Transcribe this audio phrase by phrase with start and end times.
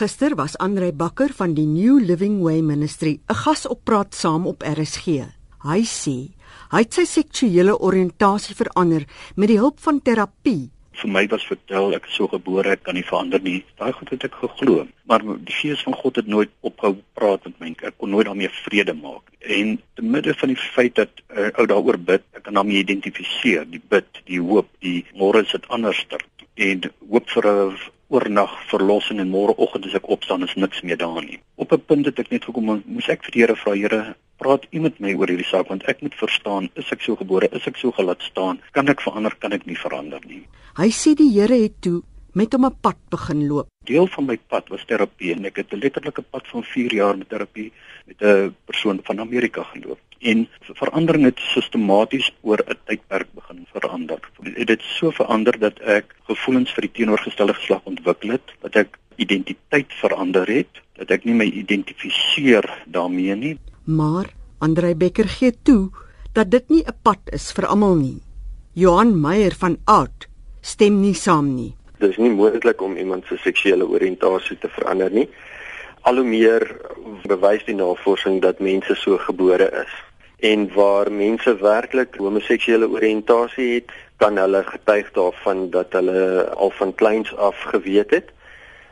[0.00, 4.46] Gister was Andre Bakker van die New Living Way Ministry 'n gas op praat saam
[4.46, 5.04] op RSG.
[5.68, 6.32] Hy sê
[6.72, 9.04] hy het sy seksuele oriëntasie verander
[9.36, 10.70] met die hulp van terapie.
[11.02, 13.60] Vir my was vertel ek is so gebore ek kan nie verander nie.
[13.76, 17.60] Daai goed het ek geglo, maar die Gees van God het nooit ophou praat met
[17.60, 17.76] my.
[17.82, 19.28] Ek kon nooit daarmee vrede maak.
[19.40, 23.68] En te midde van die feit dat uh, ou daaroor bid, ek kan daarmee identifiseer,
[23.68, 26.24] die bid, die hoop, die môre is dit anderster
[26.56, 27.76] en hoop vir 'n
[28.10, 31.38] oornag verlossing en môreoggend as ek opstaan is niks meer daar nie.
[31.56, 34.66] Op 'n punt het ek net gekom, moes ek vir die Here vra, Here, praat
[34.72, 37.66] U met my oor hierdie saak want ek moet verstaan, is ek so gebore, is
[37.66, 40.46] ek so gelaat staan, kan ek verander, kan ek nie verander nie.
[40.76, 42.02] Hy sê die Here het toe
[42.34, 43.68] met hom 'n pad begin loop.
[43.84, 47.16] Deel van my pad was terapie en ek het 'n letterlike pad van 4 jaar
[47.16, 47.72] met terapie
[48.06, 49.98] met 'n persoon van Amerika geloop.
[50.20, 54.20] En verandering het sistematies oor 'n tydperk begin verander.
[54.42, 58.98] Dit het so verander dat ek gevoelens vir die teenoorgestelde geslag ontwikkel het, dat ek
[59.20, 63.54] identiteit verander het, dat ek nie my identifiseer daarmee nie.
[63.84, 65.90] Maar Andrei Becker gee toe
[66.32, 68.20] dat dit nie 'n pad is vir almal nie.
[68.74, 70.28] Johan Meyer van Out
[70.60, 71.74] stem nie saam nie.
[71.98, 75.28] Dit is nie moontlik om iemand se seksuele oriëntasie te verander nie.
[76.02, 76.80] Al hoe meer
[77.26, 80.09] bewys die navorsing dat mense so gebore is
[80.40, 86.94] en waar mense werklik homoseksuele oriëntasie het, kan hulle getuig daarvan dat hulle al van
[86.94, 88.28] kleins af geweet het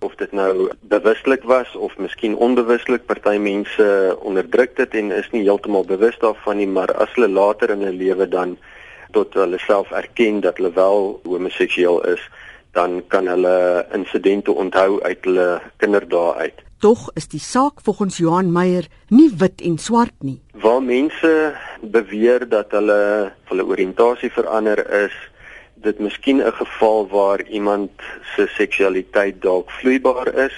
[0.00, 3.86] of dit nou bewuslik was of miskien onbewuslik party mense
[4.20, 8.02] onderdruk dit en is nie heeltemal bewus daarvan nie maar as hulle later in hulle
[8.04, 8.54] lewe dan
[9.16, 12.22] tot hulle self erken dat hulle wel homoseksueel is
[12.76, 13.56] dan kan hulle
[13.98, 15.48] insidente onthou uit hulle
[15.82, 20.42] kinderdae uit Tog is die saak volgens Johan Meyer nie wit en swart nie.
[20.66, 23.02] Waar mense beweer dat hulle
[23.46, 25.14] hulle oriëntasie verander is,
[25.84, 27.90] dit miskien 'n geval waar iemand
[28.34, 30.56] se seksualiteit dalk vloeibaar is.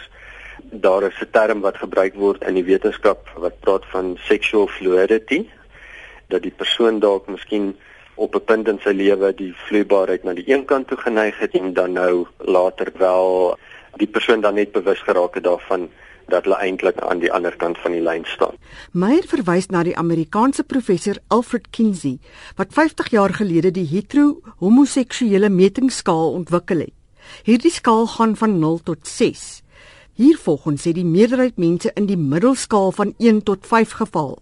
[0.86, 5.44] Daar is 'n term wat gebruik word in die wetenskap wat praat van sexual fluidity
[6.28, 7.76] dat die persoon dalk miskien
[8.14, 11.52] op 'n punt in sy lewe die vloeibaarheid na die een kant toe geneig het
[11.52, 13.58] en dan nou later wel
[13.96, 15.90] die persoon dan net bewus geraak het daarvan
[16.28, 18.56] dat hulle eintlik aan die ander kant van die lyn staan.
[18.92, 22.18] Meyer verwys na die Amerikaanse professor Alfred Kinsey
[22.56, 26.94] wat 50 jaar gelede die hetero-homoseksuele metingsskaal ontwikkel het.
[27.44, 29.62] Hierdie skaal gaan van 0 tot 6.
[30.18, 34.32] Hiervolgens het die meerderheid mense in die middelskaal van 1 tot 5 geval.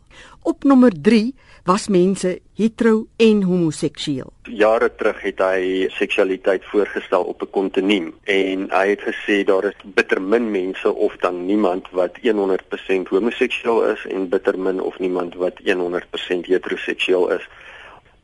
[0.42, 1.34] Op nommer 3
[1.69, 4.31] was mense hetero en homoseksueel.
[4.48, 9.76] Jare terug het hy seksualiteit voorgestel op 'n kontinuum en hy het gesê daar is
[9.84, 15.34] bitter min mense of dan niemand wat 100% homoseksueel is en bitter min of niemand
[15.34, 17.48] wat 100% heteroseksueel is.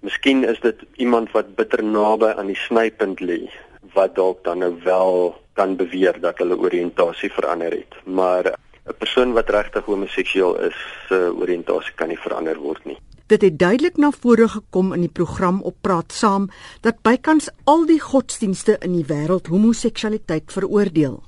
[0.01, 3.51] Miskien is dit iemand wat bitter naby aan die snypunt lê
[3.95, 7.95] wat dalk dan nou wel kan beweer dat hulle oriëntasie verander het.
[8.05, 8.55] Maar
[8.87, 10.79] 'n persoon wat regtig homoseksueel is,
[11.09, 12.99] se uh, oriëntasie kan nie verander word nie.
[13.27, 16.49] Dit het duidelik na vore gekom in die program op Praat Saam
[16.81, 21.23] dat bykans al die godsdienste in die wêreld homoseksualiteit veroordeel.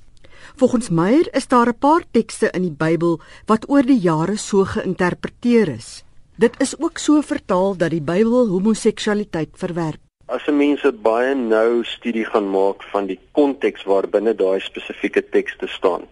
[0.57, 4.65] Volgens Meyer is daar 'n paar tekste in die Bybel wat oor die jare so
[4.65, 6.05] geïnterpreteer is.
[6.37, 10.04] Dit is ook so vertaal dat die Bybel homoseksualiteit verwerp.
[10.27, 15.23] As 'n mens 'n baie nou studie gaan maak van die konteks waarbinne daai spesifieke
[15.29, 16.07] tekste staan,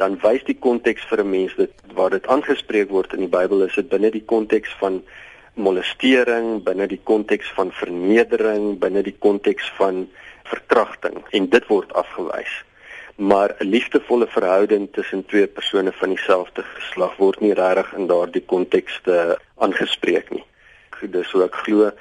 [0.00, 3.66] dan wys die konteks vir 'n mens dit waar dit aangespreek word in die Bybel
[3.66, 5.02] is dit binne die konteks van
[5.54, 10.08] molestering, binne die konteks van vernedering, binne die konteks van
[10.44, 12.64] verkrachting en dit word afgewys.
[13.16, 18.46] Maar 'n liefdevolle verhouding tussen twee persone van dieselfde geslag word nie regtig in daardie
[18.46, 20.44] kontekste aangespreek nie.
[21.02, 21.92] Dis so ek glo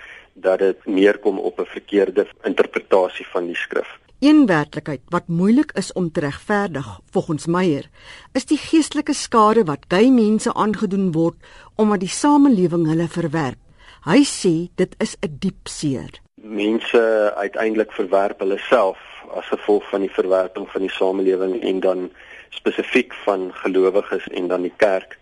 [0.42, 4.00] dat dit meer kom op 'n verkeerde interpretasie van die skrif.
[4.20, 7.90] Een werklikheid wat moeilik is om te regverdig, volgens Meyer,
[8.34, 11.36] is die geestelike skade wat gay mense aangedoen word
[11.76, 13.60] omdat die samelewing hulle verwerp.
[14.06, 16.10] Hy sê dit is 'n diep seer.
[16.36, 18.98] Mense uiteindelik verwerp hulle self
[19.36, 22.12] as gevolg van die verwerping van die samelewing en dan
[22.50, 25.20] spesifiek van gelowiges en dan die kerk.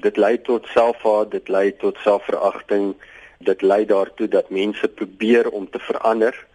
[0.00, 2.94] Dit lei tot selfhaat, dit lei tot selfveragting,
[3.38, 6.46] dit lei daartoe dat mense probeer om te verander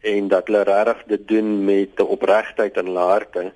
[0.00, 3.52] en dat hulle regtig dit doen met 'n opregtheid in hulle harte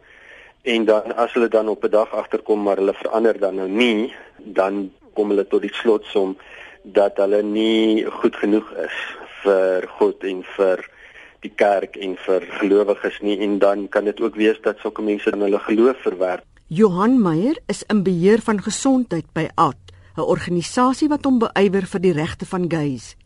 [0.62, 4.14] en dan as hulle dan op 'n dag agterkom maar hulle verander dan nou nie
[4.36, 6.36] dan kom hulle tot die slotsom
[6.82, 8.96] dat hulle nie goed genoeg is
[9.42, 10.84] vir God en vir
[11.44, 13.38] die kerk en vir gelowiges nie.
[13.46, 16.46] En dan kan dit ook wees dat sulke mense dan hulle geloof verwerp.
[16.68, 19.87] Johan Meyer is in beheer van gesondheid by AT,
[20.18, 23.16] 'n organisasie wat hom beywer vir die regte van gays.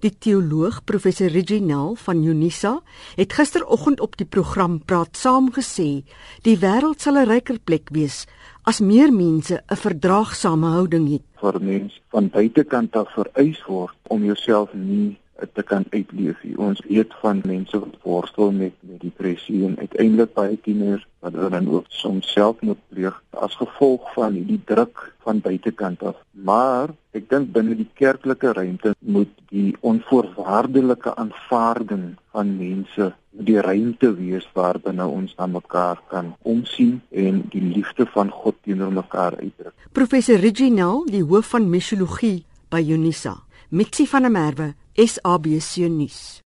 [0.00, 2.80] Die teoloog professor Reginald van Unisa
[3.16, 6.02] het gisteroggend op die program Praat Saam gesê,
[6.42, 8.26] die wêreld sal 'n ryker plek wees
[8.64, 11.22] as meer mense 'n verdraagsame houding het.
[11.40, 15.18] Vir mense van buitekant af vereis word om jouself nie
[15.52, 16.42] te kan uitleef.
[16.56, 21.68] Ons weet van mense wat worstel met met depressie en uiteindelik baie tieners wat dan
[21.68, 26.18] ook soms selfmoord pleeg as gevolg van hierdie druk van buitekant af.
[26.30, 34.12] Maar ek dink binne die kerklike ruimte moet die onvoorwaardelike aanvaarding van mense die ruimte
[34.16, 39.74] wees waarbinne ons na mekaar kan omsien en die liefde van God teenoor mekaar uitdruk.
[39.92, 42.42] Professor Reginald, die hoof van missiologie
[42.72, 43.38] by Unisa,
[43.72, 46.42] Mitsi van der Merwe SABC nuus.